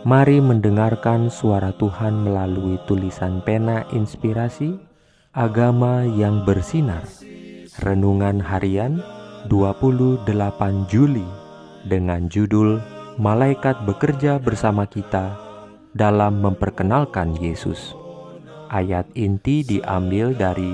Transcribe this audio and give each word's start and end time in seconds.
Mari 0.00 0.40
mendengarkan 0.40 1.28
suara 1.28 1.76
Tuhan 1.76 2.24
melalui 2.24 2.80
tulisan 2.88 3.44
pena 3.44 3.84
inspirasi 3.92 4.80
Agama 5.36 6.08
yang 6.08 6.40
bersinar. 6.48 7.04
Renungan 7.84 8.40
harian 8.40 9.04
28 9.52 10.24
Juli 10.88 11.28
dengan 11.84 12.32
judul 12.32 12.80
Malaikat 13.20 13.84
bekerja 13.84 14.40
bersama 14.40 14.88
kita 14.88 15.36
dalam 15.92 16.40
memperkenalkan 16.40 17.36
Yesus. 17.36 17.92
Ayat 18.72 19.04
inti 19.12 19.60
diambil 19.68 20.32
dari 20.32 20.72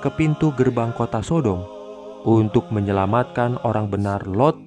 ke 0.05 0.09
pintu 0.13 0.53
gerbang 0.53 0.93
kota 0.93 1.25
Sodom 1.25 1.65
untuk 2.29 2.69
menyelamatkan 2.69 3.57
orang 3.65 3.89
benar 3.89 4.25
Lot 4.29 4.57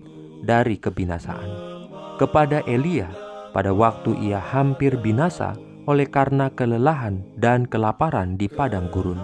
dari 0.42 0.78
kebinasaan. 0.82 1.70
Kepada 2.18 2.62
Elia 2.66 3.10
pada 3.52 3.70
waktu 3.72 4.16
ia 4.18 4.40
hampir 4.40 4.96
binasa 4.98 5.56
oleh 5.84 6.08
karena 6.08 6.48
kelelahan 6.52 7.22
dan 7.36 7.68
kelaparan 7.68 8.40
di 8.40 8.48
padang 8.48 8.88
gurun. 8.88 9.20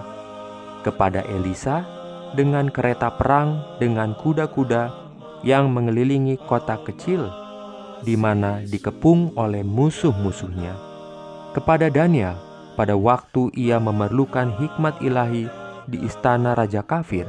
Kepada 0.85 1.25
Elisa 1.27 1.85
dengan 2.37 2.69
kereta 2.69 3.15
perang 3.17 3.81
dengan 3.81 4.13
kuda-kuda 4.15 4.93
yang 5.43 5.71
mengelilingi 5.73 6.37
kota 6.45 6.77
kecil 6.85 7.31
di 8.03 8.15
mana 8.15 8.63
dikepung 8.63 9.35
oleh 9.35 9.67
musuh-musuhnya. 9.67 10.75
Kepada 11.55 11.91
Daniel 11.91 12.39
pada 12.79 12.95
waktu 12.95 13.51
ia 13.59 13.83
memerlukan 13.83 14.55
hikmat 14.55 15.03
ilahi 15.03 15.51
di 15.91 15.99
istana 16.07 16.55
raja 16.55 16.85
kafir 16.85 17.27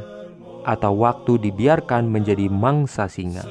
atau 0.67 0.93
waktu 1.01 1.41
dibiarkan 1.49 2.05
menjadi 2.05 2.51
mangsa 2.51 3.09
singa. 3.09 3.41